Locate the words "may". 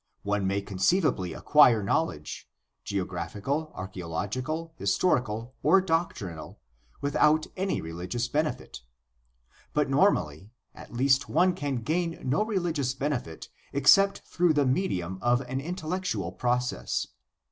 0.47-0.63